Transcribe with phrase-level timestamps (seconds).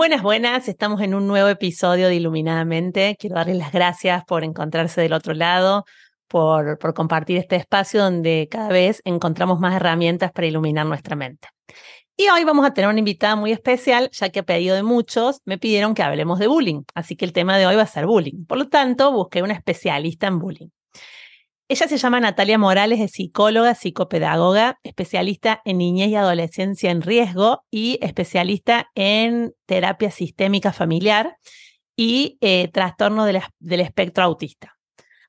[0.00, 3.16] Buenas, buenas, estamos en un nuevo episodio de Iluminadamente.
[3.20, 5.84] Quiero darles las gracias por encontrarse del otro lado,
[6.26, 11.48] por, por compartir este espacio donde cada vez encontramos más herramientas para iluminar nuestra mente.
[12.16, 15.42] Y hoy vamos a tener una invitada muy especial, ya que a pedido de muchos
[15.44, 18.06] me pidieron que hablemos de bullying, así que el tema de hoy va a ser
[18.06, 18.46] bullying.
[18.46, 20.68] Por lo tanto, busqué una especialista en bullying.
[21.70, 27.62] Ella se llama Natalia Morales, es psicóloga, psicopedagoga, especialista en niñez y adolescencia en riesgo
[27.70, 31.36] y especialista en terapia sistémica familiar
[31.94, 34.74] y eh, trastorno del espectro autista.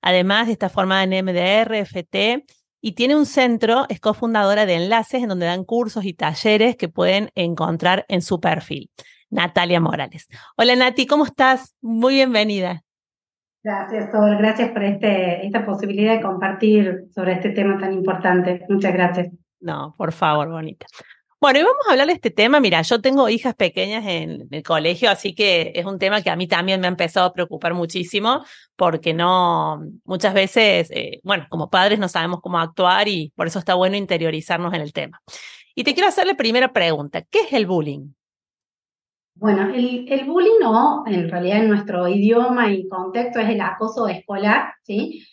[0.02, 2.44] Además, está formada en MDR, FT
[2.81, 6.89] y tiene un centro, es cofundadora de Enlaces, en donde dan cursos y talleres que
[6.89, 8.89] pueden encontrar en su perfil.
[9.30, 10.26] Natalia Morales.
[10.58, 11.76] Hola Nati, ¿cómo estás?
[11.81, 12.83] Muy bienvenida.
[13.64, 14.38] Gracias, Sol.
[14.38, 18.66] Gracias por este, esta posibilidad de compartir sobre este tema tan importante.
[18.70, 19.30] Muchas gracias.
[19.59, 20.88] No, por favor, bonita.
[21.40, 22.59] Bueno, y vamos a hablar de este tema.
[22.59, 26.36] Mira, yo tengo hijas pequeñas en el colegio, así que es un tema que a
[26.36, 28.45] mí también me ha empezado a preocupar muchísimo,
[28.76, 33.58] porque no, muchas veces, eh, bueno, como padres no sabemos cómo actuar y por eso
[33.58, 35.20] está bueno interiorizarnos en el tema.
[35.73, 37.23] Y te quiero hacer la primera pregunta.
[37.23, 38.09] ¿Qué es el bullying?
[39.42, 44.75] Bueno, el, bullying no, en realidad en nuestro idioma y contexto es el acoso escolar,
[44.83, 45.25] ¿sí?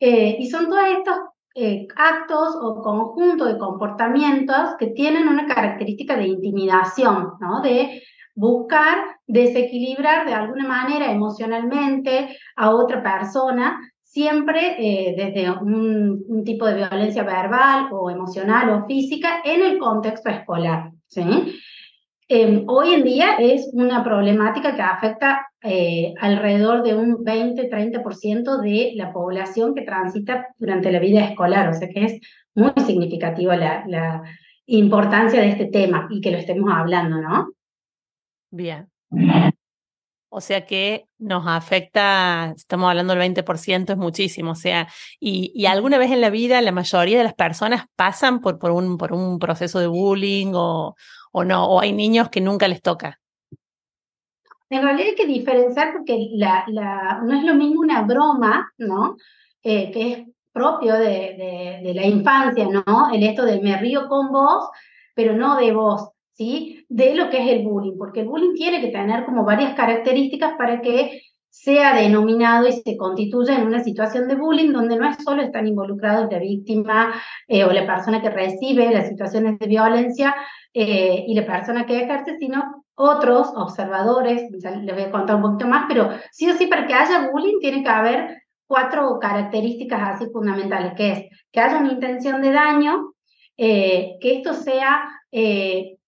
[0.00, 1.16] Eh, y son todos estos
[1.54, 7.62] eh, actos o conjuntos de comportamientos que tienen una característica de intimidación, ¿no?
[7.62, 8.02] De
[8.34, 16.66] buscar desequilibrar de alguna manera emocionalmente a otra persona, siempre eh, desde un, un, tipo
[16.66, 21.60] de violencia verbal o emocional o física en el contexto escolar, ¿sí?
[22.34, 28.92] Em, hoy en día es una problemática que afecta eh, alrededor de un 20-30% de
[28.94, 32.20] la población que transita durante la vida escolar, o sea que es
[32.54, 34.22] muy significativa la, la
[34.64, 37.52] importancia de este tema y que lo estemos hablando, ¿no?
[38.50, 38.88] Bien.
[40.34, 44.52] O sea que nos afecta, estamos hablando del 20%, es muchísimo.
[44.52, 44.88] O sea,
[45.20, 48.70] y, y, alguna vez en la vida la mayoría de las personas pasan por, por,
[48.70, 50.96] un, por un proceso de bullying o,
[51.32, 53.20] o no, o hay niños que nunca les toca.
[54.70, 59.16] En realidad hay que diferenciar porque la, la, no es lo mismo una broma, ¿no?
[59.62, 60.18] Eh, que es
[60.50, 63.10] propio de, de, la infancia, ¿no?
[63.12, 64.70] El esto de me río con vos,
[65.14, 66.11] pero no de vos,
[66.88, 70.54] De lo que es el bullying, porque el bullying tiene que tener como varias características
[70.58, 71.22] para que
[71.52, 75.66] sea denominado y se constituya en una situación de bullying donde no es solo están
[75.66, 77.12] involucrados la víctima
[77.46, 80.34] eh, o la persona que recibe las situaciones de violencia
[80.72, 85.68] eh, y la persona que ejerce, sino otros observadores, les voy a contar un poquito
[85.68, 90.30] más, pero sí o sí para que haya bullying tiene que haber cuatro características así
[90.32, 93.12] fundamentales, que es que haya una intención de daño,
[93.58, 95.06] eh, que esto sea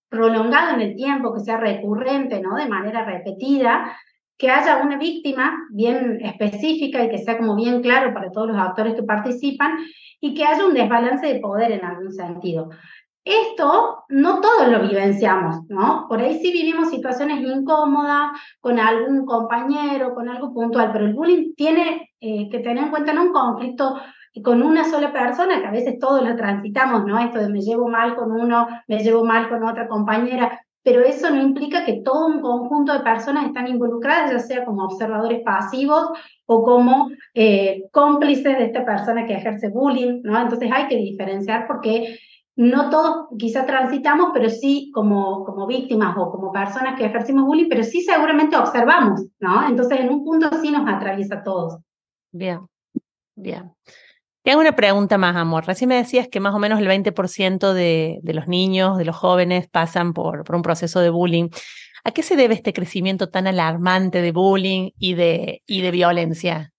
[0.08, 2.56] prolongado en el tiempo, que sea recurrente, ¿no?
[2.56, 3.96] De manera repetida,
[4.36, 8.56] que haya una víctima bien específica y que sea como bien claro para todos los
[8.56, 9.78] actores que participan
[10.20, 12.70] y que haya un desbalance de poder en algún sentido.
[13.24, 16.06] Esto no todos lo vivenciamos, ¿no?
[16.08, 21.54] Por ahí sí vivimos situaciones incómodas con algún compañero, con algo puntual, pero el bullying
[21.54, 23.98] tiene eh, que tener en cuenta no un conflicto
[24.42, 27.18] con una sola persona, que a veces todos lo transitamos, ¿no?
[27.18, 31.30] Esto de me llevo mal con uno, me llevo mal con otra compañera, pero eso
[31.30, 36.10] no implica que todo un conjunto de personas están involucradas, ya sea como observadores pasivos
[36.46, 40.40] o como eh, cómplices de esta persona que ejerce bullying, ¿no?
[40.40, 42.18] Entonces hay que diferenciar porque
[42.56, 47.68] no todos quizá transitamos, pero sí como, como víctimas o como personas que ejercimos bullying,
[47.68, 49.66] pero sí seguramente observamos, ¿no?
[49.66, 51.78] Entonces en un punto sí nos atraviesa a todos.
[52.30, 52.60] Bien,
[53.34, 53.72] bien.
[54.44, 55.64] Te hago una pregunta más, amor.
[55.66, 59.16] Recién me decías que más o menos el 20% de, de, los niños, de los
[59.16, 61.48] jóvenes, pasan por, un proceso de bullying.
[62.04, 66.74] ¿A qué se debe este crecimiento tan alarmante de bullying y de, y de violencia?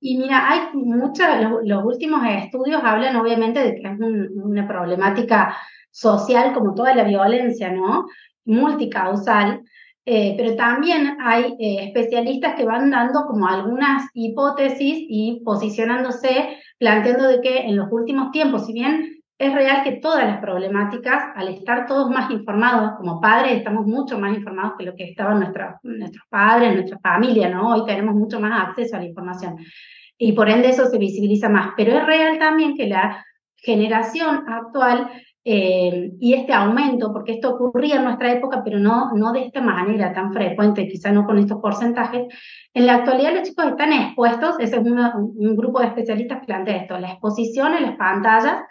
[0.00, 1.26] Y mira, hay muchos,
[1.64, 3.98] los, últimos estudios hablan obviamente de que es
[4.42, 5.54] una problemática
[5.90, 8.06] social como toda la violencia, ¿no?
[8.46, 9.64] Multicausal,
[10.10, 17.24] eh, pero también hay eh, especialistas que van dando como algunas hipótesis y posicionándose, planteando
[17.24, 21.48] de que en los últimos tiempos, si bien es real que todas las problemáticas, al
[21.48, 26.24] estar todos más informados, como padres estamos mucho más informados que lo que estaban nuestros
[26.30, 27.74] padres, nuestra familia, ¿no?
[27.74, 29.56] Hoy tenemos mucho más acceso a la información.
[30.16, 31.74] Y por ende eso se visibiliza más.
[31.76, 33.26] Pero es real también que la
[33.56, 35.10] generación actual
[35.44, 39.60] eh, y este aumento, porque esto ocurría en nuestra época, pero no, no de esta
[39.60, 42.26] manera tan frecuente, quizá no con estos porcentajes,
[42.74, 46.98] en la actualidad los chicos están expuestos, ese es un grupo de especialistas plantea esto,
[46.98, 48.62] la exposición en las pantallas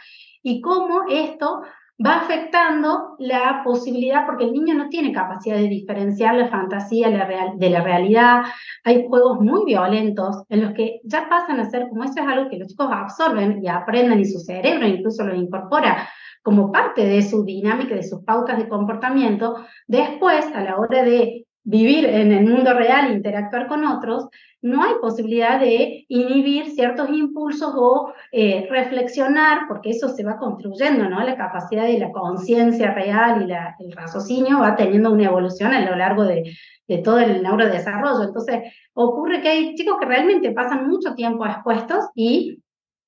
[0.44, 1.62] y cómo esto
[2.06, 7.69] va afectando la posibilidad, porque el niño no tiene capacidad de diferenciar la fantasía de
[7.69, 8.44] la realidad.
[8.84, 12.50] Hay juegos muy violentos en los que ya pasan a ser, como eso es algo
[12.50, 16.08] que los chicos absorben y aprenden y su cerebro incluso lo incorpora
[16.47, 21.45] como parte de su dinámica, de sus pautas de comportamiento, después a la hora de
[21.65, 24.29] vivir en el mundo real, interactuar con otros,
[24.61, 31.09] no hay posibilidad de inhibir ciertos impulsos o eh, reflexionar, porque eso se va construyendo,
[31.09, 31.21] ¿no?
[31.21, 35.97] La capacidad de la conciencia real y el raciocinio va teniendo una evolución a lo
[35.97, 36.44] largo de,
[36.88, 38.23] de todo el neurodesarrollo.
[38.23, 42.63] Entonces, ocurre que hay chicos que realmente pasan mucho tiempo expuestos y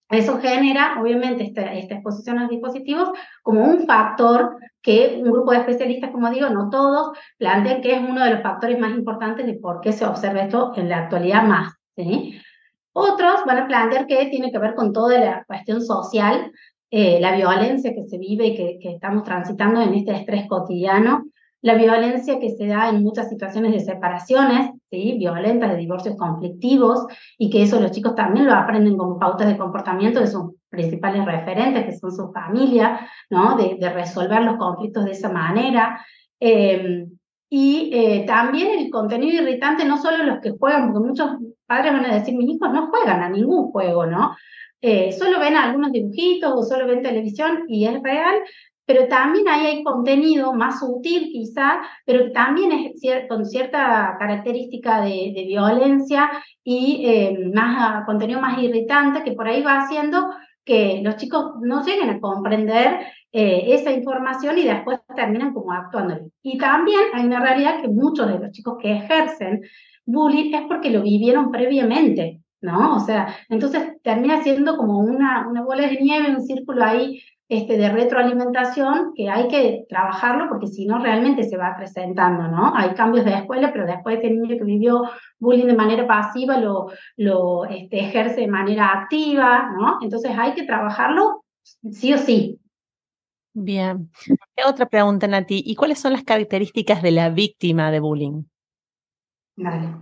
[0.10, 3.10] eso genera, obviamente, esta, esta, exposición a los dispositivos
[3.44, 8.02] como un factor que un grupo de especialistas, como digo, no todos, plantean que es
[8.02, 11.44] uno de los factores más importantes de por qué se observa esto en la actualidad
[11.44, 11.76] más.
[11.96, 12.42] ¿sí?
[12.94, 16.52] Otros van a plantear que tiene que ver con toda la cuestión social,
[16.90, 21.26] eh, la violencia que se vive y que, que estamos transitando en este estrés cotidiano,
[21.62, 25.18] la violencia que se da en muchas situaciones de separaciones, ¿sí?
[25.18, 27.06] violentas, de divorcios conflictivos,
[27.38, 31.26] y que eso los chicos también lo aprenden como pautas de comportamiento de sus principales
[31.26, 33.58] referentes, que son su familia, ¿no?
[33.58, 36.00] de, resolver los conflictos de esa manera.
[36.40, 37.08] Eh,
[37.50, 41.32] y eh, también el contenido irritante, no solo los que juegan, porque muchos
[41.66, 44.36] padres van a decir, mis hijos no juegan a ningún juego, ¿no?
[44.82, 48.36] Eh, solo ven algunos dibujitos o solo ven televisión y es real,
[48.89, 55.45] pero también ahí hay contenido más sutil quizá, pero también es con cierta característica de,
[55.47, 56.31] violencia
[56.63, 60.31] y eh, más, contenido más irritante que por ahí va haciendo
[60.65, 63.01] que los chicos no lleguen a comprender
[63.31, 66.21] eh, esa información y después terminan como actuando.
[66.41, 69.62] Y también hay una realidad que muchos de los chicos que ejercen
[70.03, 72.95] bullying es porque lo vivieron previamente, ¿no?
[72.95, 77.78] O sea, entonces termina siendo como una, una bola de nieve, un círculo ahí este,
[77.78, 82.74] de retroalimentación que hay que trabajarlo porque si no realmente se va presentando, ¿no?
[82.75, 85.10] Hay cambios de escuela, pero después ese niño que vivió
[85.40, 89.98] bullying de manera pasiva lo, lo este, ejerce de manera activa, ¿no?
[90.01, 91.44] Entonces hay que trabajarlo
[91.92, 92.60] sí o sí.
[93.54, 94.12] Bien.
[94.63, 95.63] Otra pregunta, Nati.
[95.66, 98.44] ¿Y cuáles son las características de la víctima de bullying?
[99.56, 99.96] Vale.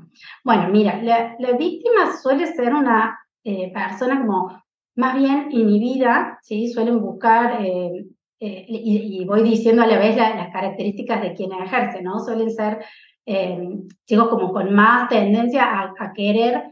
[0.44, 4.61] Bueno, mira, la, víctima suele ser una eh, persona como
[4.97, 6.69] más bien inhibida, ¿sí?
[6.69, 8.07] suelen buscar, eh,
[8.39, 12.19] eh, y, voy diciendo a la vez las características de quienes ejercen, ¿no?
[12.19, 12.79] Suelen ser
[13.25, 13.59] eh,
[14.05, 16.71] chicos como con más tendencia a, querer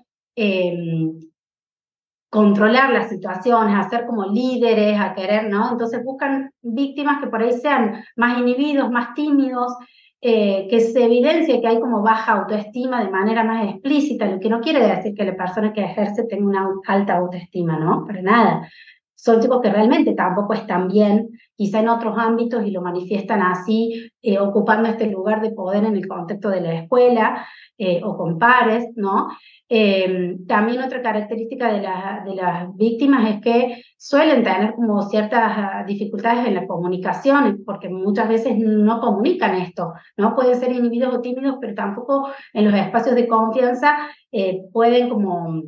[2.29, 5.71] controlar las situaciones, a ser como líderes, a querer, ¿no?
[5.71, 9.71] Entonces buscan víctimas que por ahí sean más inhibidos, más tímidos,
[10.21, 14.49] eh, que se evidencie que hay como baja autoestima de manera más explícita, lo que
[14.49, 18.05] no quiere decir que la persona que ejerce tenga una alta autoestima, ¿no?
[18.05, 18.69] Para nada.
[19.15, 24.09] Son chicos que realmente tampoco están bien, quizá en otros ámbitos y lo manifiestan así,
[24.21, 27.45] eh, ocupando este lugar de poder en el contexto de la escuela
[27.77, 29.29] eh, o con pares, ¿no?
[29.67, 35.83] Em, también otra característica de, de, las víctimas es que suelen tener como ciertas ah,
[35.87, 40.35] dificultades en la comunicación, porque muchas veces no comunican esto, ¿no?
[40.35, 43.97] Pueden ser inhibidos o tímidos, pero tampoco en los espacios de confianza
[44.31, 45.63] eh, pueden como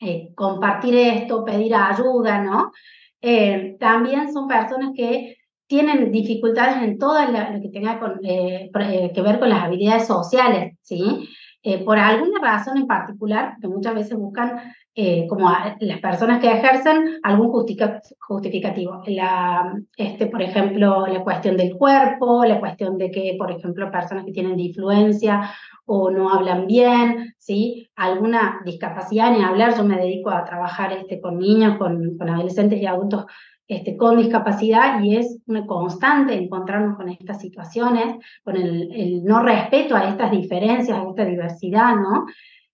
[0.00, 2.72] eh, compartir esto, pedir ayuda, ¿no?
[3.20, 5.36] Eh, también son personas que
[5.66, 11.28] tienen dificultades en todo lo que tenga que ver con las habilidades sociales, ¿sí?
[11.62, 14.60] Eh, por alguna razón en particular, que muchas veces buscan,
[14.94, 15.50] eh, como
[15.80, 19.02] las personas que ejercen, algún justificativo.
[19.06, 24.24] La, este, por ejemplo, la cuestión del cuerpo, la cuestión de que, por ejemplo, personas
[24.24, 25.50] que tienen influencia
[25.84, 27.90] o no hablan bien, ¿sí?
[27.96, 32.80] alguna discapacidad, ni hablar, yo me dedico a trabajar este, con niños, con, con adolescentes
[32.80, 33.24] y adultos
[33.68, 39.94] este, con discapacidad y es una constante encontrarnos con estas situaciones, con el, no respeto
[39.94, 42.24] a estas diferencias, a esta diversidad, ¿no?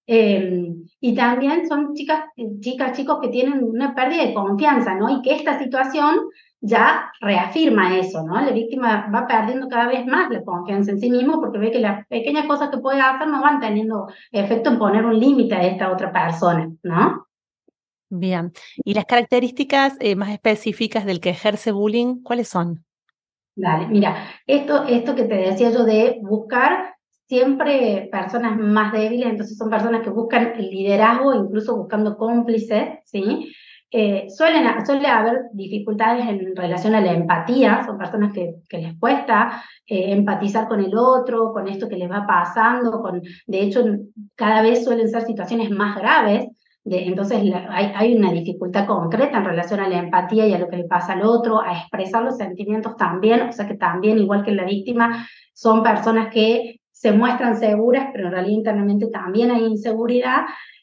[0.07, 2.25] Em, y también son chicas,
[2.61, 5.11] chicas, chicos que tienen una pérdida de confianza, ¿no?
[5.11, 6.15] Y que esta situación
[6.61, 8.41] ya reafirma eso, ¿no?
[8.41, 11.81] La víctima va perdiendo cada vez más la confianza en sí mismo porque ve que
[11.81, 15.65] las pequeñas cosas que puede hacer no van teniendo efecto en poner un límite a
[15.65, 17.27] esta otra persona, ¿no?
[18.17, 18.53] Bien.
[18.85, 22.85] ¿Y las características eh, más específicas del que ejerce bullying, cuáles son?
[23.57, 24.17] Dale, mira,
[24.47, 26.95] esto, esto que te decía yo de buscar
[27.27, 33.53] siempre personas más débiles, entonces son personas que buscan el liderazgo, incluso buscando cómplices, ¿sí?
[33.91, 38.99] Eh, suelen, suele haber dificultades en relación a la empatía, son personas que, que les
[38.99, 43.85] cuesta eh, empatizar con el otro, con esto que les va pasando, con, de hecho
[44.37, 46.47] cada vez suelen ser situaciones más graves,
[46.85, 47.39] entonces
[47.71, 50.85] hay, hay, una dificultad concreta en relación a la empatía y a lo que le
[50.85, 54.65] pasa al otro, a expresar los sentimientos también, o sea que también, igual que la
[54.65, 60.43] víctima, son personas que se muestran seguras, pero en realidad internamente también hay inseguridad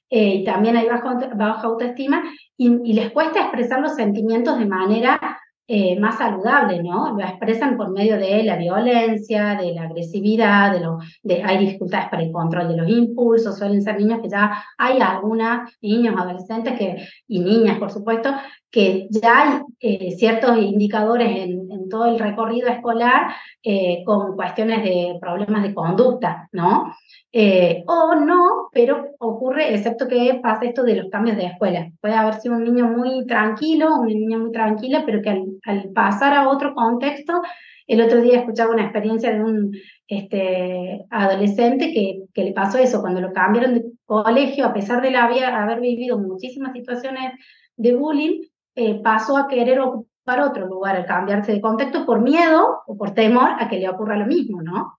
[0.09, 2.23] eh, y también hay baja, baja autoestima
[2.57, 5.39] y, les cuesta expresar los sentimientos de manera
[5.73, 7.17] eh, más saludable, ¿no?
[7.17, 12.09] Lo expresan por medio de la violencia, de la agresividad, de, lo, de hay dificultades
[12.09, 16.77] para el control de los impulsos, suelen ser niños que ya hay algunas, niños, adolescentes
[16.77, 18.33] que, y niñas, por supuesto,
[18.71, 25.17] que ya hay eh, ciertos indicadores en, todo el recorrido escolar eh, con cuestiones de
[25.19, 26.95] problemas de conducta, ¿no?
[27.33, 31.91] Eh, o no, pero ocurre, excepto que pasa esto de los cambios de escuela.
[31.99, 36.33] Puede haber sido un niño muy tranquilo, una niña muy tranquila, pero que al, pasar
[36.33, 37.41] a otro contexto,
[37.87, 39.73] el otro día escuchaba una experiencia de un
[40.07, 45.81] este, adolescente que, le pasó eso, cuando lo cambiaron de colegio, a pesar de haber
[45.81, 47.33] vivido muchísimas situaciones
[47.75, 48.41] de bullying,
[48.75, 53.13] eh, pasó a querer ocupar otro lugar al cambiarse de contexto por miedo o por
[53.13, 54.97] temor a que le ocurra lo mismo, ¿no?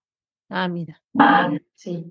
[0.49, 1.01] Ah, mira.
[1.73, 2.05] sí.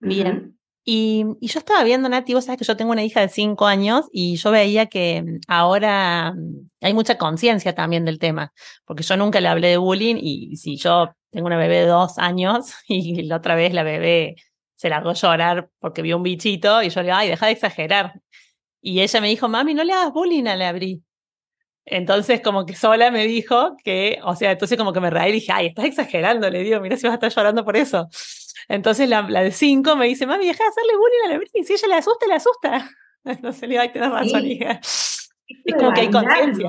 [0.00, 0.58] Bien.
[0.86, 4.06] Y, yo estaba viendo, Nati, vos sabes que yo tengo una hija de cinco años
[4.12, 8.52] y yo veía que mm, ahora mm, hay mucha conciencia también del tema,
[8.84, 12.18] porque yo nunca le hablé de bullying y si yo tengo una bebé de dos
[12.18, 14.36] años y la otra vez la bebé
[14.74, 17.52] se largó a llorar porque vio un bichito y yo le digo, ay, deja de
[17.52, 18.20] exagerar.
[18.86, 21.02] Y ella me dijo, mami, no le hagas bullying a la Abrí.
[21.86, 25.32] Entonces, como que sola me dijo que, o sea, entonces como que me reí y
[25.32, 28.08] dije, ay, estás exagerando, le digo, mira si vas a estar llorando por eso.
[28.68, 31.64] Entonces la, la de cinco me dice, mami, deja de hacerle bullying a la Britney,
[31.64, 32.90] si ella le asusta, le asusta.
[33.24, 34.72] Entonces le digo, ay, tenés razón, hija.
[34.82, 36.68] Es como que hay conciencia.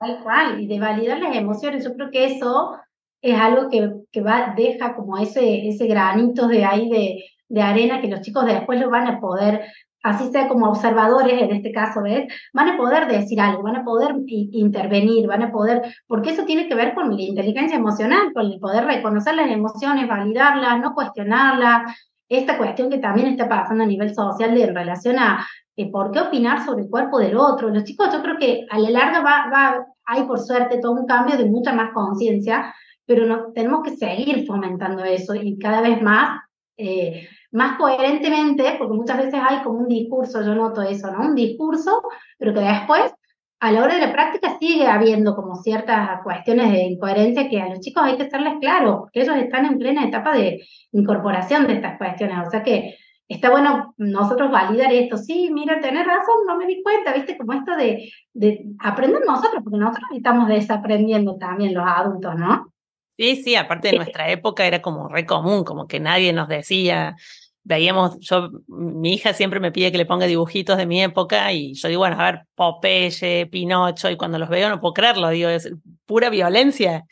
[0.00, 1.84] Tal cual, y de validar las emociones.
[1.84, 2.76] Yo creo que eso
[3.22, 8.00] es algo que, que va, deja como ese, ese granito de ahí de, de arena
[8.00, 9.62] que los chicos después lo van a poder
[10.02, 12.32] así sea como observadores, en este caso, ¿ves?
[12.52, 16.68] Van a poder decir algo, van a poder intervenir, van a poder, porque eso tiene
[16.68, 21.96] que ver con la inteligencia emocional, con el poder reconocer las emociones, validarlas, no cuestionarlas,
[22.28, 26.12] esta cuestión que también está pasando a nivel social de, en relación a eh, por
[26.12, 27.68] qué opinar sobre el cuerpo del otro.
[27.70, 31.06] Los chicos, yo creo que a la larga va, va hay por suerte todo un
[31.06, 36.00] cambio de mucha más conciencia, pero no, tenemos que seguir fomentando eso y cada vez
[36.02, 36.40] más.
[36.76, 41.26] Eh, más coherentemente, porque muchas veces hay como un discurso, yo noto eso, ¿no?
[41.26, 42.02] Un discurso,
[42.38, 43.12] pero que después,
[43.60, 47.68] a la hora de la práctica, sigue habiendo como ciertas cuestiones de incoherencia que a
[47.68, 50.60] los chicos hay que hacerles claro, porque ellos están en plena etapa de
[50.92, 52.46] incorporación de estas cuestiones.
[52.46, 52.96] O sea que
[53.28, 55.16] está bueno nosotros validar esto.
[55.16, 57.36] Sí, mira, tenés razón, no me di cuenta, ¿viste?
[57.36, 62.72] Como esto de, de aprender nosotros, porque nosotros estamos desaprendiendo también los adultos, ¿no?
[63.20, 67.16] Sí, sí, aparte de nuestra época era como re común, como que nadie nos decía,
[67.62, 71.74] veíamos, yo, mi hija siempre me pide que le ponga dibujitos de mi época y
[71.74, 75.48] yo digo, bueno, a ver, Popeye, Pinocho, y cuando los veo no puedo creerlo, digo,
[75.48, 75.70] es
[76.06, 77.04] pura violencia.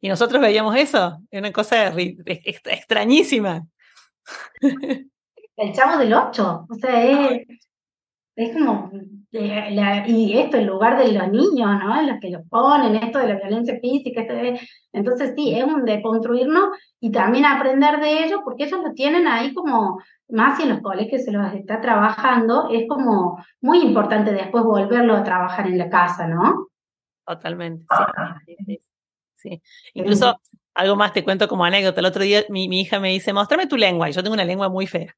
[0.00, 3.66] Y nosotros veíamos eso, es una cosa extrañísima.
[5.56, 7.46] El chavo del ocho, o sea, es,
[8.36, 8.90] es como,
[9.32, 12.02] y esto en lugar de los niños, ¿no?
[12.02, 14.60] Los que los ponen, esto de la violencia física, esto
[14.92, 16.68] entonces sí, es un de construirnos
[17.00, 20.80] y también aprender de ellos, porque ellos lo tienen ahí como, más si en los
[20.80, 25.88] colegios se los está trabajando, es como muy importante después volverlo a trabajar en la
[25.88, 26.68] casa, ¿no?
[27.26, 27.86] Totalmente,
[28.66, 28.80] sí.
[29.34, 29.62] sí,
[29.94, 30.38] Incluso
[30.74, 32.00] algo más te cuento como anécdota.
[32.00, 34.44] El otro día mi, mi hija me dice, muéstrame tu lengua, y yo tengo una
[34.44, 35.14] lengua muy fea.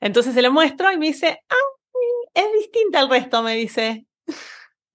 [0.00, 1.74] Entonces se lo muestro y me dice, ah,
[2.34, 4.06] es distinta al resto, me dice.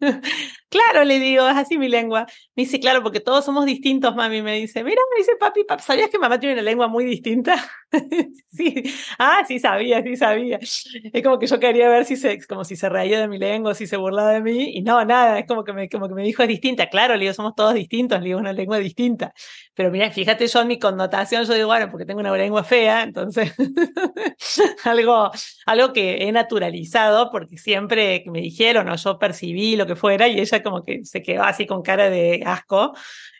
[0.69, 2.25] claro, le digo, es así mi lengua.
[2.55, 4.41] Me dice, claro, porque todos somos distintos, mami.
[4.41, 7.55] Me dice, mira, me dice papi, papi ¿sabías que mamá tiene una lengua muy distinta?
[8.51, 8.83] sí,
[9.17, 10.57] ah, sí sabía, sí sabía.
[10.61, 13.73] Es como que yo quería ver si se, como si se reía de mi lengua,
[13.75, 16.23] si se burlaba de mí, y no, nada, es como que me, como que me
[16.23, 16.87] dijo es distinta.
[16.89, 19.33] Claro, le digo, somos todos distintos, le digo, una lengua distinta.
[19.73, 23.03] Pero mira, fíjate yo en mi connotación, yo digo, bueno, porque tengo una lengua fea,
[23.03, 23.53] entonces
[24.83, 25.31] algo,
[25.65, 30.39] algo que he naturalizado, porque siempre me dijeron o yo percibí lo que fuera, y
[30.39, 32.93] ella como que se quedó así con cara de asco,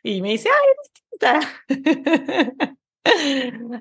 [0.04, 2.76] y me dice, ay, es distinta.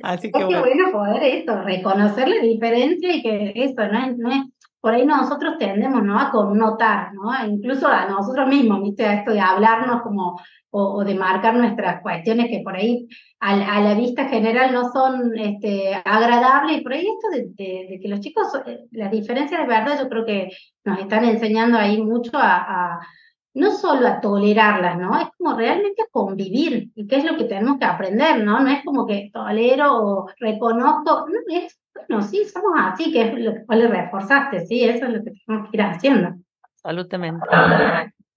[0.03, 0.61] Así que bueno.
[0.61, 4.45] bueno poder esto, reconocer la diferencia y que esto no es, no es
[4.81, 6.19] por ahí nosotros tendemos ¿no?
[6.19, 7.31] a connotar, ¿no?
[7.47, 9.05] incluso a nosotros mismos, ¿viste?
[9.05, 13.09] a esto de hablarnos como, o, de marcar nuestras cuestiones que por ahí
[13.41, 18.21] a, la vista general no son este, agradables, y por ahí esto de, que los
[18.21, 20.51] chicos, eh, la diferencia de verdad yo creo que
[20.85, 23.01] nos están enseñando ahí mucho a,
[23.59, 25.19] no solo a tolerarlas, ¿no?
[25.19, 28.61] Es como realmente convivir, y qué es lo que tenemos que aprender, ¿no?
[28.61, 33.39] No es como que tolero o reconozco, no, es bueno, sí, somos así, que es
[33.39, 36.35] lo que le reforzaste, sí, eso es lo que tenemos que ir haciendo.
[36.85, 37.45] Absolutamente.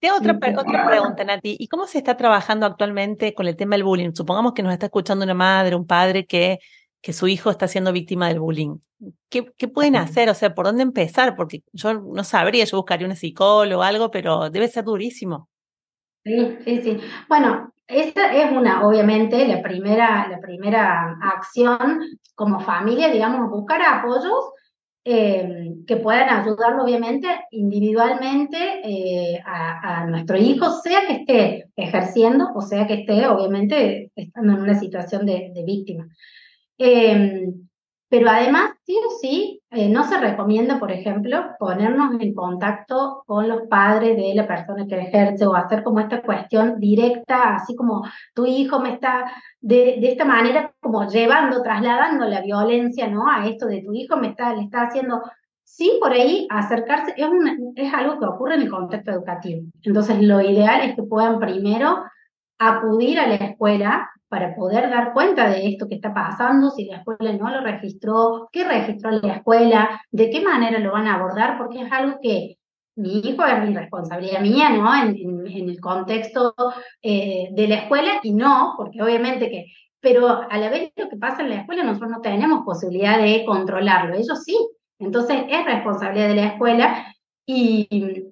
[0.00, 1.56] Tengo otra, otra pregunta, Nati.
[1.56, 4.10] ¿Y cómo se está trabajando actualmente con el tema del bullying?
[4.14, 6.58] Supongamos que nos está escuchando una madre, un padre que,
[7.02, 8.78] que su hijo está siendo víctima del bullying.
[9.28, 10.30] ¿Qué, ¿Qué, pueden hacer?
[10.30, 11.36] O sea, ¿por dónde empezar?
[11.36, 15.48] Porque yo no sabría, yo buscaría una psicólogo o algo, pero debe ser durísimo.
[16.24, 17.00] Sí, sí, sí.
[17.28, 22.00] Bueno, esta es una, obviamente, la primera, la primera acción
[22.34, 24.52] como familia, digamos, buscar apoyos
[25.04, 32.60] eh, que puedan ayudarlo, obviamente, individualmente eh, a, nuestro hijo, sea que esté ejerciendo o
[32.60, 36.06] sea que esté, obviamente, estando en una situación de, víctima.
[36.84, 37.46] Eh,
[38.08, 43.48] pero además, sí o sí, eh, no se recomienda, por ejemplo, ponernos en contacto con
[43.48, 48.04] los padres de la persona que ejerce o hacer como esta cuestión directa, así como
[48.34, 53.30] tu hijo me está de, de esta manera como llevando, trasladando la violencia, ¿no?
[53.30, 55.22] A esto de tu hijo me está, le está haciendo
[55.64, 57.28] sí, por ahí acercarse es,
[57.76, 59.62] es algo que ocurre en el contexto educativo.
[59.82, 62.04] Entonces, lo ideal es que puedan primero
[62.58, 66.96] acudir a la escuela para poder dar cuenta de esto que está pasando, si la
[66.96, 71.58] escuela no lo registró, qué registró la escuela, de qué manera lo van a abordar,
[71.58, 72.56] porque es algo que
[72.96, 74.90] mi hijo es mi responsabilidad mía, ¿no?
[75.04, 76.54] En, el contexto
[77.02, 79.66] eh, de la escuela y no, porque obviamente que,
[80.00, 83.44] pero a la vez lo que pasa en la escuela nosotros no tenemos posibilidad de
[83.44, 84.56] controlarlo, ellos sí.
[84.98, 88.31] Entonces es responsabilidad de la escuela y,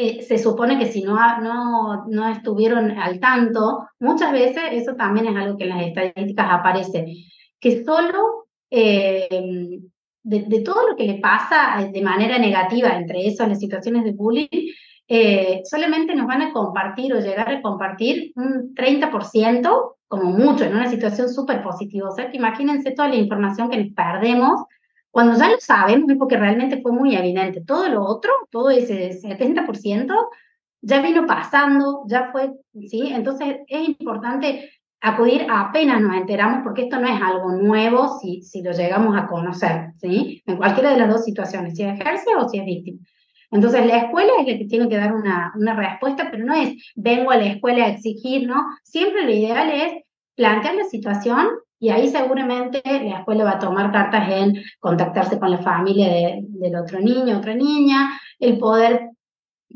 [0.00, 5.26] eh, se supone que si no, no, no estuvieron al tanto, muchas veces eso también
[5.26, 7.16] es algo que en las estadísticas aparece,
[7.58, 9.80] que solo eh,
[10.22, 14.46] de, todo lo que le pasa de manera negativa, entre esas las situaciones de bullying,
[15.08, 20.76] eh, solamente nos van a compartir o llegar a compartir un 30%, como mucho, en
[20.76, 22.08] una situación súper positiva.
[22.08, 24.60] O sea, que imagínense toda la información que perdemos
[25.10, 27.62] cuando ya lo sabemos es porque realmente fue muy evidente.
[27.62, 30.14] Todo lo otro, todo ese 70%,
[30.80, 32.52] ya vino pasando, ya fue,
[32.88, 33.10] ¿sí?
[33.12, 38.62] Entonces es importante acudir apenas nos enteramos, porque esto no es algo nuevo si, si
[38.62, 40.42] lo llegamos a conocer, ¿sí?
[40.46, 42.98] En cualquiera de las dos situaciones, si ejerce o si es víctima.
[43.50, 46.74] Entonces, la escuela es la que tiene que dar una, una respuesta, pero no es
[46.96, 48.62] vengo a la escuela a exigir, ¿no?
[48.82, 51.48] Siempre lo ideal es plantear la situación
[51.80, 56.08] y ahí seguramente la escuela va a tomar cartas en contactarse con la familia
[56.42, 59.10] del otro niño, otra niña, el poder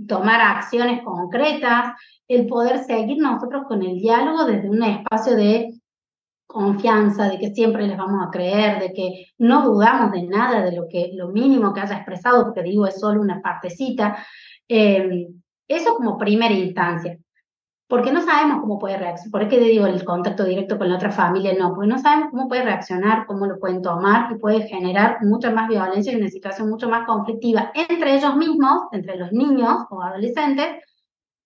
[0.09, 1.95] tomar acciones concretas,
[2.27, 5.81] el poder seguir nosotros con el diálogo desde un espacio de
[6.47, 10.77] confianza, de que siempre les vamos a creer, de que no dudamos de nada, de
[10.77, 14.17] lo que lo mínimo que haya expresado, porque digo es solo una partecita.
[14.69, 15.29] Eh,
[15.69, 17.19] eso como primera instancia
[17.89, 19.31] porque no sabemos cómo puede reaccionar.
[19.33, 21.55] ¿Por qué te digo el contacto directo con la otra familia?
[21.59, 25.51] No, porque no sabemos cómo puede reaccionar, cómo lo pueden tomar y puede generar mucha
[25.51, 30.03] más violencia y una situación mucho más conflictiva entre ellos mismos, entre los niños o
[30.03, 30.69] adolescentes,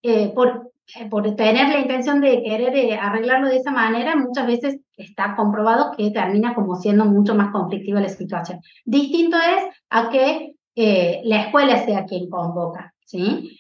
[0.03, 4.47] eh, por, eh, por tener la intención de querer eh, arreglarlo de esa manera, muchas
[4.47, 8.61] veces está comprobado que termina como siendo mucho más conflictiva la situación.
[8.85, 10.53] Distinto es a que
[11.25, 13.59] la escuela sea quien convoca, ¿sí?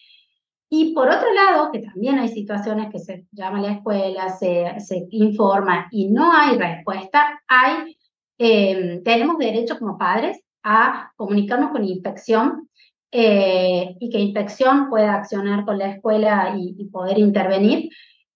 [0.68, 4.80] Y por otro lado, que también hay situaciones que se llama a la escuela, se,
[4.80, 7.96] se informa y no hay respuesta, hay,
[8.38, 12.68] em, tenemos derecho como padres a comunicarnos con inspección
[13.12, 17.88] eh, y que inspección pueda accionar con la escuela y, poder intervenir.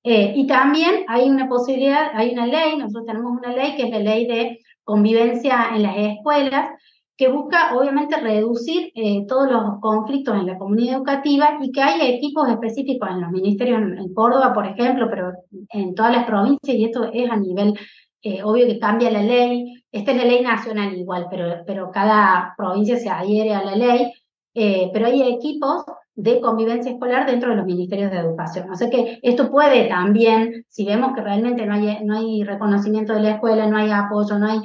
[0.05, 3.91] Eh, y también hay una posibilidad, hay una ley, nosotros tenemos una ley que es
[3.91, 6.71] la ley de convivencia en las escuelas,
[7.21, 12.15] que busca obviamente reducir eh, todos los conflictos en la comunidad educativa y que hay
[12.17, 15.33] equipos específicos en los ministerios, en, Córdoba, por ejemplo, pero
[15.69, 17.79] en todas las provincias, y esto es a nivel,
[18.23, 22.55] eh, obvio que cambia la ley, esta es la ley nacional igual, pero, pero cada
[22.57, 24.11] provincia se adhiere a la ley,
[24.55, 28.71] eh, pero hay equipos de convivencia escolar dentro de los ministerios de educación.
[28.71, 33.13] O sea que esto puede también, si vemos que realmente no hay, no hay reconocimiento
[33.13, 34.61] de la escuela, no hay apoyo, no hay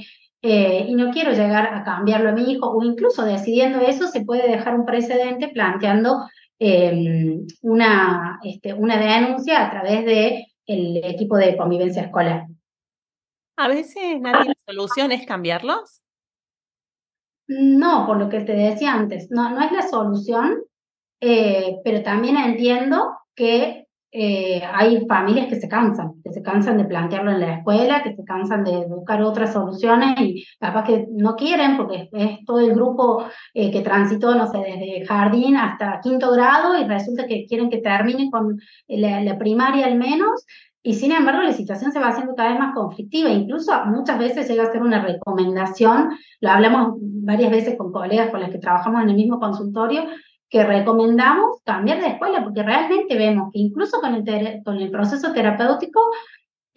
[0.48, 4.24] eh, y no quiero llegar a cambiarlo a mi hijo, o incluso decidiendo eso, se
[4.24, 6.30] puede dejar un precedente planteando
[6.60, 12.46] em, una, este, una denuncia a través del el equipo de convivencia escolar.
[13.58, 16.04] A veces, Nati, la solución es cambiarlos.
[17.48, 20.62] No, por lo que te decía antes, no, no es la solución,
[21.22, 23.85] eh, pero también entiendo que
[24.18, 28.16] eh, hay familias que se cansan, que se cansan de plantearlo en la escuela, que
[28.16, 32.74] se cansan de buscar otras soluciones y capaz que no quieren porque es todo el
[32.74, 37.70] grupo eh, que transitó, no sé, desde jardín hasta quinto grado y resulta que quieren
[37.70, 40.46] que termine con la, primaria al menos
[40.82, 43.32] y sin embargo, la situación se va haciendo cada vez más conflictiva.
[43.32, 48.40] Incluso muchas veces llega a ser una recomendación, lo hablamos varias veces con colegas con
[48.40, 50.04] las que trabajamos en el mismo consultorio,
[50.50, 55.34] que recomendamos cambiar de escuela, porque realmente vemos que incluso con el, con el proceso
[55.34, 56.00] terapéutico,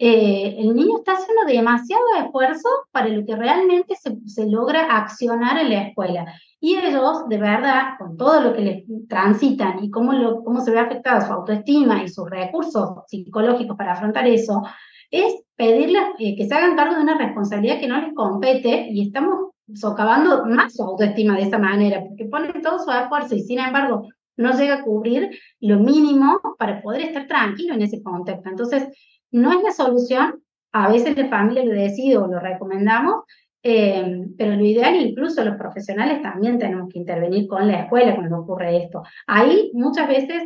[0.01, 5.59] eh, el niño está haciendo demasiado esfuerzo para lo que realmente se, se, logra accionar
[5.59, 6.25] en la escuela.
[6.61, 10.71] Y ellos, de verdad, con todo lo que les transitan y cómo, lo, cómo se
[10.71, 14.63] ve afectada su autoestima y sus recursos psicológicos para afrontar eso,
[15.11, 19.07] es pedirles eh, que se hagan cargo de una responsabilidad que no les compete y
[19.07, 23.59] estamos socavando más su autoestima de esa manera, porque ponen todo su esfuerzo y sin
[23.59, 25.29] embargo no llega a cubrir
[25.59, 28.49] lo mínimo para poder estar tranquilo en ese contexto.
[28.49, 28.87] Entonces,
[29.31, 33.23] no es la solución, a veces la familia lo decide o lo recomendamos,
[33.61, 38.39] eh, pero lo ideal, incluso los profesionales también tenemos que intervenir con la escuela cuando
[38.39, 39.03] ocurre esto.
[39.27, 40.43] Ahí muchas veces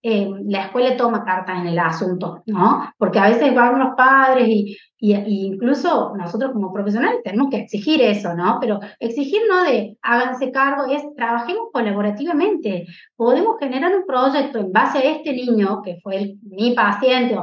[0.00, 2.92] eh, la escuela toma cartas en el asunto, ¿no?
[2.98, 5.14] Porque a veces van los padres y, y,
[5.46, 8.58] incluso nosotros como profesionales tenemos que exigir eso, ¿no?
[8.60, 12.86] Pero exigir no de háganse cargo, es trabajemos colaborativamente.
[13.16, 17.36] Podemos generar un proyecto en base a este niño, que fue mi paciente,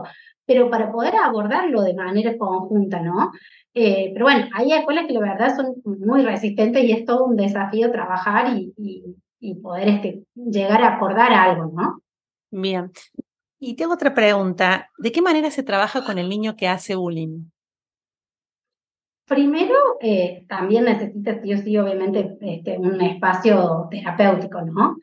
[0.46, 3.32] pero para poder abordarlo de manera conjunta, ¿no?
[3.74, 7.36] Eh, pero bueno, hay escuelas que la verdad son muy resistentes y es todo un
[7.36, 8.74] desafío trabajar y,
[9.40, 12.02] y poder este, llegar a acordar algo, ¿no?
[12.58, 12.90] Bien.
[13.60, 14.90] Y tengo otra pregunta.
[14.98, 17.50] ¿De qué manera se trabaja con el niño que hace bullying?
[19.28, 24.96] Primero, eh, también necesita sí sí, obviamente, este, un espacio terapéutico, ¿no?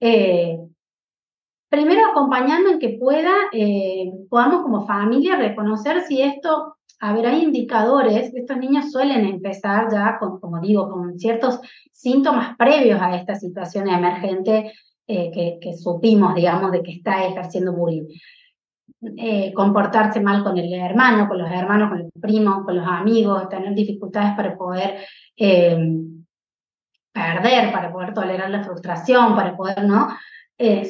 [0.00, 0.58] Eh,
[1.68, 7.44] primero, acompañando en que pueda, eh, podamos como familia reconocer si esto, a ver, hay
[7.44, 11.60] indicadores, estos niños suelen empezar ya, con, como digo, con ciertos
[11.92, 14.72] síntomas previos a esta situación emergente
[15.10, 18.08] eh, que, supimos, digamos, de que está ejerciendo bullying.
[19.16, 23.48] Eh, comportarse mal con el hermano, con los hermanos, con el primo, con los amigos,
[23.48, 24.98] tener dificultades para poder
[25.34, 25.78] eh,
[27.10, 30.08] perder, para poder tolerar la frustración, para poder, ¿no?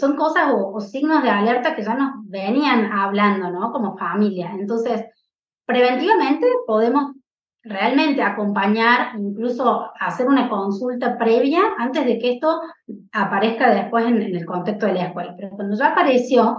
[0.00, 3.70] son cosas o, o, signos de alerta que ya nos venían hablando, ¿no?
[3.70, 4.50] Como familia.
[4.58, 5.04] Entonces,
[5.66, 7.12] preventivamente podemos
[7.62, 12.60] realmente acompañar, incluso hacer una consulta previa antes de que esto
[13.12, 15.34] aparezca después en, el contexto de la escuela.
[15.36, 16.56] Pero cuando ya apareció,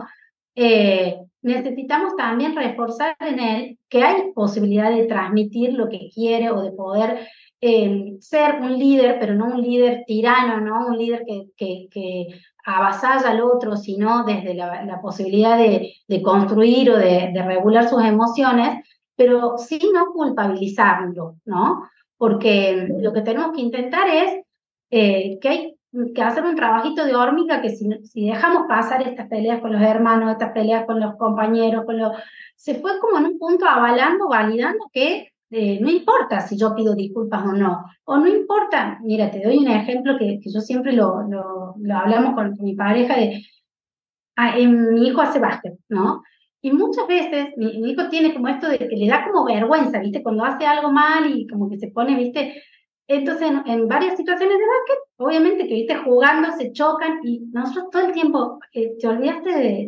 [0.56, 6.62] eh, necesitamos también reforzar en él que hay posibilidad de transmitir lo que quiere o
[6.62, 7.28] de poder
[7.62, 12.28] eh, ser un líder, pero no un líder tirano, no un líder que, que,
[12.66, 18.86] avasalla al otro, sino desde la, posibilidad de, construir o de regular sus emociones,
[19.20, 21.90] pero sí no culpabilizarlo, ¿no?
[22.18, 24.46] Porque lo que tenemos que intentar es
[24.92, 25.76] eh, que hay
[26.16, 30.32] que hacer un trabajito de hormiga que si, dejamos pasar estas peleas con los hermanos,
[30.32, 32.14] estas peleas con los compañeros, con los,
[32.56, 36.96] se fue como en un punto avalando, validando que eh, no importa si yo pido
[36.96, 41.24] disculpas o no, o no importa, mira, te doy un ejemplo que, yo siempre lo,
[41.28, 43.44] lo, hablamos con mi pareja de,
[44.38, 46.24] ah, mi hijo hace básquet, ¿no?
[46.62, 50.22] Y muchas veces mi, hijo tiene como esto de que le da como vergüenza, ¿viste?
[50.22, 52.62] Cuando hace algo mal y como que se pone, ¿viste?
[53.08, 55.96] Entonces, en, varias situaciones de básquet, obviamente que, ¿viste?
[55.96, 59.88] Jugando, se chocan y nosotros todo el tiempo, eh, te olvidaste de,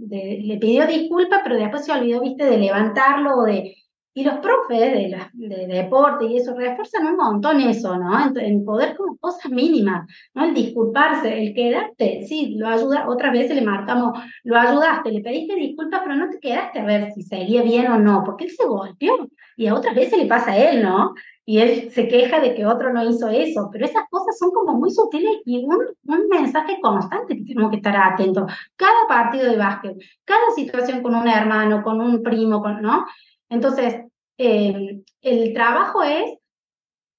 [0.00, 2.44] de, le pidió disculpas, pero después se olvidó, ¿viste?
[2.44, 3.74] De levantarlo o de,
[4.14, 8.12] y los profes de, la, de, deporte y eso refuerzan un montón eso, ¿no?
[8.36, 10.44] En, poder como cosas mínimas, ¿no?
[10.44, 15.54] El disculparse, el quedarte, sí, lo ayuda, otras veces le marcamos, lo ayudaste, le pediste
[15.54, 18.66] disculpas, pero no te quedaste a ver si seguía bien o no, porque él se
[18.66, 21.14] golpeó y a otras veces le pasa a él, ¿no?
[21.44, 24.74] Y él se queja de que otro no hizo eso, pero esas cosas son como
[24.74, 28.52] muy sutiles y un, un mensaje constante que tenemos que estar atentos.
[28.76, 33.06] Cada partido de básquet, cada situación con un hermano, con un primo, con, ¿no?
[33.52, 33.96] Entonces,
[34.38, 36.38] eh, el trabajo es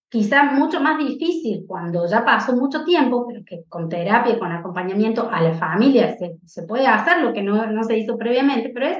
[0.10, 5.30] quizá mucho más difícil cuando ya pasó mucho tiempo, pero que con terapia con acompañamiento
[5.30, 8.88] a la familia se, se puede hacer lo que no, no se hizo previamente, pero
[8.88, 8.98] es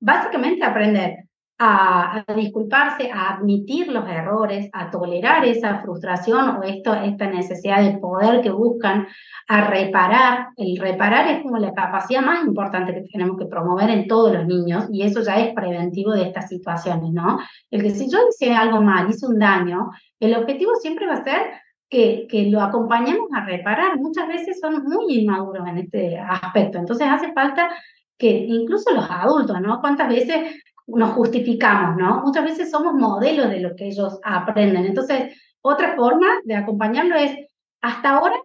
[0.00, 1.29] básicamente aprender
[1.62, 7.98] a, disculparse, a admitir los errores, a tolerar esa frustración o esto, esta necesidad de
[7.98, 9.06] poder que buscan,
[9.46, 10.48] a reparar.
[10.56, 14.46] El reparar es como la capacidad más importante que tenemos que promover en todos los
[14.46, 17.38] niños y eso ya es preventivo de estas situaciones, ¿no?
[17.70, 21.24] El que si yo hice algo mal, hice un daño, el objetivo siempre va a
[21.24, 21.42] ser
[21.90, 23.98] que, que, lo acompañemos a reparar.
[23.98, 26.78] Muchas veces son muy inmaduros en este aspecto.
[26.78, 27.68] Entonces hace falta
[28.16, 29.80] que incluso los adultos, ¿no?
[29.80, 32.22] ¿Cuántas veces nos justificamos, ¿no?
[32.24, 34.86] Muchas veces somos modelos de lo que ellos aprenden.
[34.86, 37.32] Entonces, otra forma de acompañarlo es,
[37.80, 38.36] hasta ahora,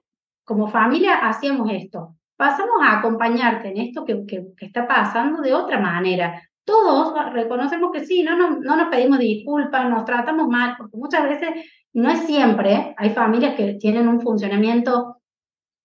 [0.44, 2.16] como familia, hacíamos esto.
[2.38, 6.42] Pasamos a acompañarte en esto que, que, está pasando de otra manera.
[6.66, 11.24] Todos reconocemos que sí, no, no, no nos pedimos disculpas, nos tratamos mal, porque muchas
[11.24, 11.50] veces,
[11.94, 15.18] no es siempre, hay familias que tienen un funcionamiento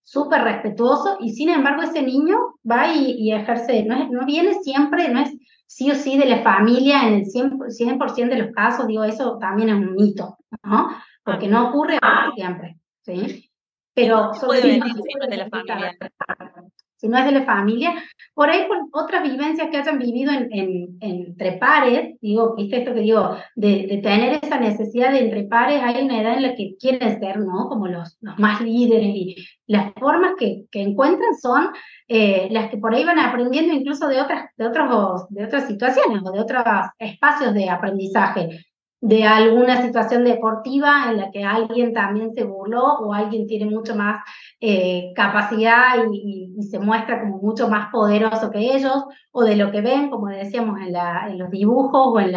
[0.03, 2.37] súper respetuoso y sin embargo ese niño
[2.69, 5.31] va y, ejerce, no, no viene siempre, no es
[5.67, 9.69] sí o sí de la familia en el 100%, de los casos, digo, eso también
[9.69, 10.91] es un mito, ¿no?
[11.23, 11.99] Porque no ocurre
[12.35, 13.51] siempre, ¿sí?
[13.95, 15.97] Pero sobre de la familia
[17.01, 17.95] si no es de la familia,
[18.35, 23.01] por ahí por otras vivencias que hayan vivido en, entre pares, digo, viste esto que
[23.01, 27.19] digo, de, tener esa necesidad de entre pares, hay una edad en la que quieren
[27.19, 27.69] ser, ¿no?
[27.69, 29.37] Como los, los más líderes y
[29.67, 31.71] las formas que, que encuentran son
[32.07, 36.23] eh, las que por ahí van aprendiendo incluso de otras, de, otros, de otras situaciones
[36.25, 36.65] o de otros
[36.99, 38.67] espacios de aprendizaje
[39.01, 43.97] de alguna situación deportiva en la que alguien también se burló o alguien tiene mucho
[43.97, 44.23] más
[44.61, 49.81] eh, capacidad y, se muestra como mucho más poderoso que ellos, o de lo que
[49.81, 50.93] ven, como decíamos, en,
[51.39, 52.33] los dibujos o en,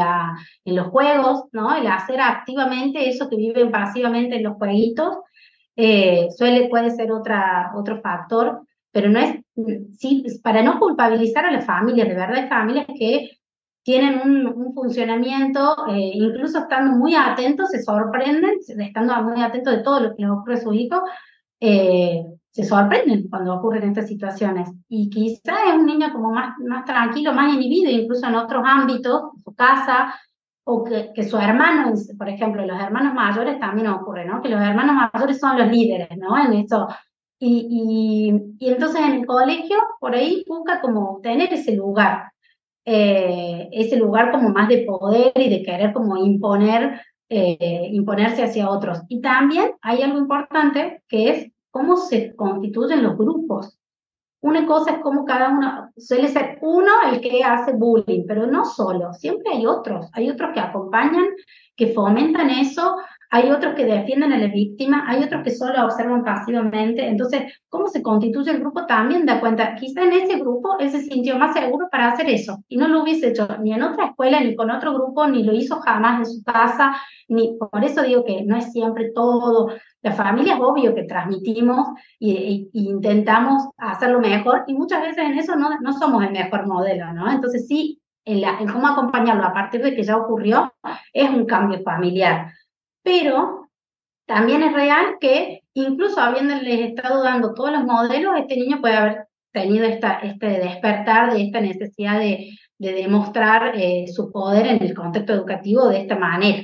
[0.75, 1.75] los juegos, ¿no?
[1.75, 5.17] El hacer activamente eso que viven pasivamente en los jueguitos,
[5.75, 9.39] eh, suele, puede ser otra, otro factor, pero no es,
[9.97, 13.31] sí, para no culpabilizar a las familias, de verdad hay familias que
[13.83, 19.99] tienen un, funcionamiento, eh, incluso estando muy atentos, se sorprenden, estando muy atentos de todo
[19.99, 21.03] lo que les ocurre a su hijo,
[21.59, 24.69] eh, se sorprenden cuando ocurren estas situaciones.
[24.87, 29.21] Y quizá es un niño como más, más tranquilo, más inhibido, incluso en otros ámbitos,
[29.43, 30.13] su casa,
[30.65, 34.41] o que, que su hermano, por ejemplo, los hermanos mayores también ocurre, ¿no?
[34.41, 36.37] Que los hermanos mayores son los líderes, ¿no?
[36.37, 36.87] En eso.
[37.37, 42.31] Y, y, y entonces en el colegio, por ahí busca como tener ese lugar,
[42.85, 48.69] eh, ese lugar como más de poder y de querer como imponer, eh, imponerse hacia
[48.69, 48.99] otros.
[49.07, 53.77] Y también hay algo importante que es cómo se constituyen los grupos.
[54.41, 58.65] Una cosa es cómo cada uno, suele ser uno el que hace bullying, pero no
[58.65, 61.27] solo, siempre hay otros, hay otros que acompañan,
[61.77, 62.97] que fomentan eso,
[63.33, 67.07] hay otros que defienden a la víctima, hay otros que solo observan pasivamente.
[67.07, 69.73] Entonces, cómo se constituye el grupo también da cuenta.
[69.73, 73.01] Quizá en ese grupo él se sintió más seguro para hacer eso y no lo
[73.01, 76.25] hubiese hecho ni en otra escuela, ni con otro grupo, ni lo hizo jamás en
[76.27, 76.95] su casa,
[77.27, 79.71] ni por eso digo que no es siempre todo.
[80.03, 81.87] La familia es obvio que transmitimos
[82.19, 87.11] e, intentamos hacerlo mejor y muchas veces en eso no, no somos el mejor modelo,
[87.13, 87.31] ¿no?
[87.31, 90.71] Entonces sí, en, la, en cómo acompañarlo a partir de que ya ocurrió
[91.11, 92.53] es un cambio familiar
[93.03, 93.69] pero
[94.25, 99.27] también es real que incluso habiéndoles estado dando todos los modelos, este niño puede haber
[99.51, 105.31] tenido esta, este despertar de esta necesidad de, demostrar eh, su poder en el contexto
[105.31, 106.63] educativo de esta manera.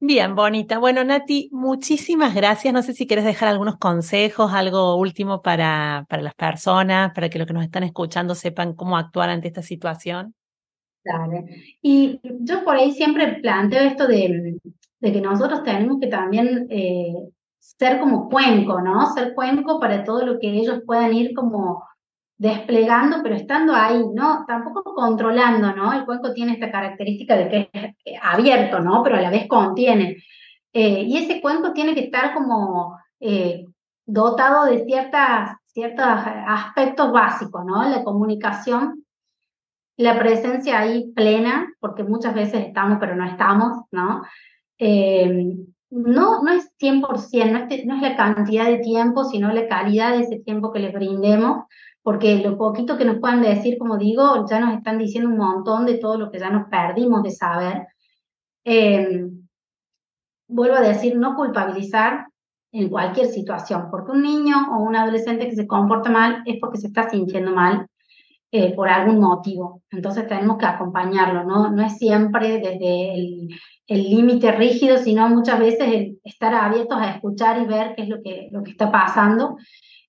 [0.00, 0.78] Bien, bonita.
[0.78, 2.72] Bueno, Nati, muchísimas gracias.
[2.72, 7.38] No sé si quieres dejar algunos consejos, algo último para, para las personas, para que
[7.38, 10.34] los que nos están escuchando sepan cómo actuar ante esta situación.
[11.82, 14.58] Y yo por ahí siempre planteo esto de,
[15.00, 17.14] que nosotros tenemos que también eh,
[17.58, 19.12] ser como cuenco, ¿no?
[19.12, 21.84] Ser cuenco para todo lo que ellos puedan ir como
[22.36, 24.44] desplegando, pero estando ahí, ¿no?
[24.46, 25.92] Tampoco controlando, ¿no?
[25.92, 29.02] El cuenco tiene esta característica de que es eh, abierto, ¿no?
[29.02, 30.16] Pero a la vez contiene.
[30.72, 32.98] Eh, y ese cuenco tiene que estar como
[34.06, 37.88] dotado de ciertas, ciertos aspectos básicos, ¿no?
[37.88, 39.03] La comunicación
[39.96, 44.22] la presencia ahí plena, porque muchas veces estamos pero no estamos, ¿no?
[44.78, 45.56] Eh,
[45.90, 50.16] no, no es 100%, no es, no es la cantidad de tiempo, sino la calidad
[50.16, 51.66] de ese tiempo que les brindemos,
[52.02, 55.86] porque lo poquito que nos puedan decir, como digo, ya nos están diciendo un montón
[55.86, 57.86] de todo lo que ya nos perdimos de saber.
[58.64, 59.24] Eh,
[60.48, 62.26] vuelvo a decir, no culpabilizar
[62.72, 66.78] en cualquier situación, porque un niño o un adolescente que se comporta mal es porque
[66.78, 67.86] se está sintiendo mal
[68.56, 69.82] eh, por algún motivo.
[69.90, 71.72] Entonces tenemos que acompañarlo, ¿no?
[71.72, 73.14] No es siempre desde
[73.88, 78.08] el límite rígido, sino muchas veces el estar abiertos a escuchar y ver qué es
[78.08, 79.56] lo que, lo que está pasando.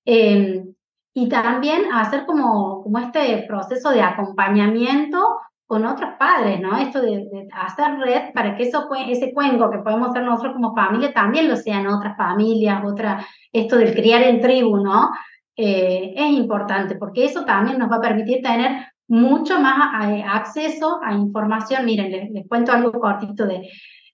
[0.04, 0.64] Em,
[1.12, 5.18] y también hacer como, como este proceso de acompañamiento
[5.66, 6.78] con otros padres, ¿no?
[6.78, 11.12] Esto de, hacer red para que eso, ese cuenco que podemos hacer nosotros como familia
[11.12, 15.10] también lo sean otras familias, otra, esto del criar en tribu, ¿no?
[15.56, 21.00] Eh, es importante porque eso también nos va a permitir tener mucho más eh, acceso
[21.02, 21.84] a información.
[21.84, 23.68] Miren, les, les cuento algo cortito de,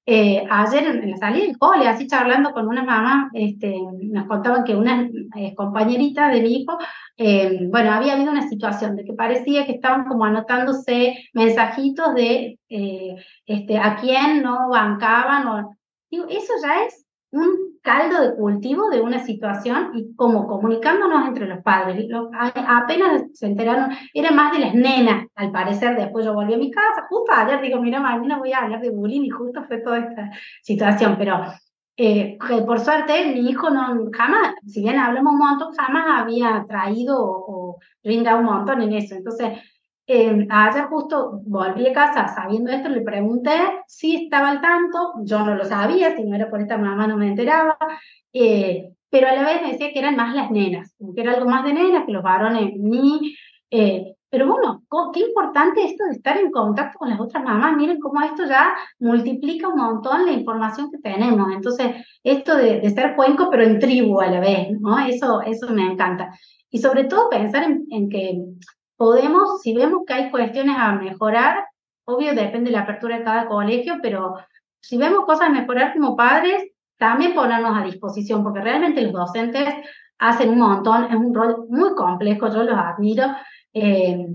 [0.05, 4.65] eh, ayer en la salida del cole, así charlando con una mamá, este, nos contaban
[4.65, 6.77] que una eh, compañerita de mi hijo,
[7.17, 12.59] eh, bueno, había habido una situación de que parecía que estaban como anotándose mensajitos de
[12.69, 15.47] este, a quién no bancaban.
[15.47, 15.77] O,
[16.11, 21.47] digo, eso ya es un caldo de cultivo de una situación y como comunicándonos entre
[21.47, 22.09] los padres.
[22.55, 26.71] apenas se enteraron, era más de las nenas, al parecer, después yo volví a mi
[26.71, 29.99] casa, justo ayer digo, mira, mañana voy a hablar de bullying y justo fue toda
[29.99, 30.31] esta
[30.63, 31.43] situación, pero
[31.97, 37.19] eh, por suerte mi hijo no, jamás, si bien hablamos un montón, jamás había traído
[37.21, 39.15] o, o un montón en eso.
[39.15, 39.59] Entonces,
[40.07, 43.53] eh, ayer justo volví a casa sabiendo esto, le pregunté
[43.87, 47.17] si estaba al tanto, yo no lo sabía, si no era por esta mamá no
[47.17, 47.79] me enteraba,
[48.33, 51.49] eh, pero a la vez me decía que eran más las nenas, que era algo
[51.49, 53.37] más de nenas, que los varones ni...
[53.71, 57.77] Eh, pero bueno, qué importante esto de estar en contacto con las otras mamás.
[57.77, 61.53] Miren cómo esto ya multiplica un montón la información que tenemos.
[61.53, 64.99] Entonces, esto de, de ser cuenco, pero en tribu a la vez, ¿no?
[65.01, 66.31] Eso, eso me encanta.
[66.71, 68.43] Y sobre todo pensar en, en que
[68.97, 71.65] podemos, si vemos que hay cuestiones a mejorar,
[72.05, 74.35] obvio depende de la apertura de cada colegio, pero
[74.81, 79.75] si vemos cosas a mejorar como padres, también ponernos a disposición, porque realmente los docentes
[80.19, 83.25] hacen un montón, es un rol muy complejo, yo los admiro.
[83.75, 84.27] Eh,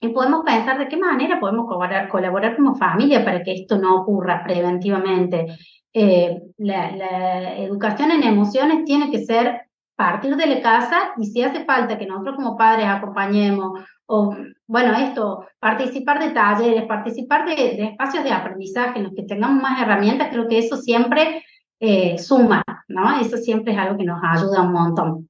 [0.00, 4.02] y podemos pensar de qué manera podemos colaborar, colaborar como familia para que esto no
[4.02, 5.46] ocurra preventivamente.
[5.92, 9.68] Eh, la, la, educación en emociones tiene que ser
[10.02, 14.34] partir de la casa y si hace falta que nosotros como padres acompañemos o,
[14.66, 19.80] bueno, esto, participar de talleres, participar de, espacios de aprendizaje en los que tengamos más
[19.80, 21.44] herramientas, creo que eso siempre
[21.78, 23.20] eh, suma, ¿no?
[23.20, 25.28] Eso siempre es algo que nos ayuda un montón.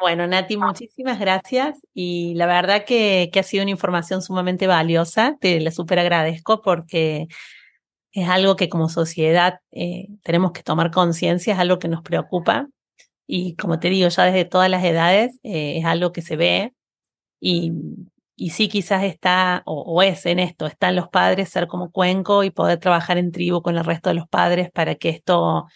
[0.00, 5.36] Bueno, Nati, muchísimas gracias y la verdad que, que ha sido una información sumamente valiosa,
[5.40, 7.28] te la súper agradezco porque
[8.12, 12.68] es algo que como sociedad eh, tenemos que tomar conciencia, es algo que nos preocupa
[13.28, 16.74] y como te digo, ya desde todas las edades eh, es algo que se ve
[17.40, 17.72] y,
[18.36, 22.50] y sí quizás está, o, es en esto, están los padres ser como cuenco y
[22.50, 25.66] poder trabajar en tribu con el resto de los padres para que esto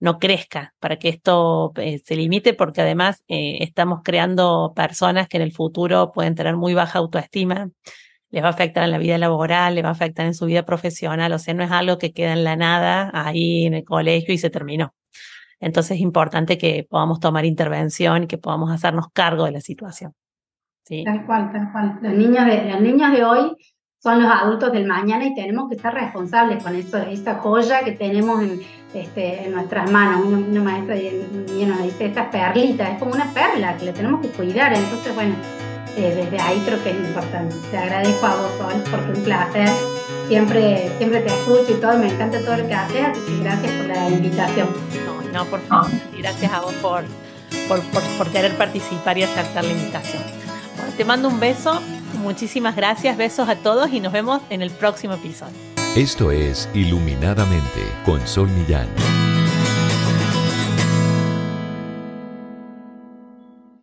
[0.00, 5.38] no crezca, para que esto eh, se limite, porque además eh, estamos creando personas que
[5.38, 7.70] en el futuro pueden tener muy baja autoestima,
[8.30, 10.64] les va a afectar en la vida laboral, les va a afectar en su vida
[10.64, 14.34] profesional, o sea, no es algo que queda en la nada ahí en el colegio
[14.34, 14.94] y se terminó.
[15.60, 20.14] Entonces es importante que podamos tomar intervención y que podamos hacernos cargo de la situación.
[20.84, 21.04] ¿sí?
[21.04, 21.98] Tal cual, tal cual.
[22.02, 23.56] Los niños, de, los niños de hoy
[24.00, 27.92] son los adultos del mañana y tenemos que ser responsables con eso, esa joya que
[27.92, 28.60] tenemos en,
[28.94, 30.24] este, en nuestras manos.
[30.24, 34.72] Una, maestra nos dice, esta perlita, es como una perla que le tenemos que cuidar.
[34.72, 35.34] Entonces, bueno,
[35.96, 37.56] eh, desde ahí creo que es importante.
[37.72, 39.68] Te agradezco a vos, Sol, porque un placer.
[40.28, 43.72] Siempre, siempre te escucho y todo, me encanta todo lo que haces, así que gracias
[43.72, 44.68] por la invitación.
[45.32, 45.90] No, por favor.
[46.16, 47.04] Gracias a vos por,
[47.68, 47.80] por,
[48.18, 50.22] por, querer participar y aceptar la invitación.
[50.76, 51.80] Bueno, te mando un beso.
[52.22, 53.16] Muchísimas gracias.
[53.16, 55.56] Besos a todos y nos vemos en el próximo episodio.
[55.96, 58.88] Esto es Iluminadamente con Sol Millán.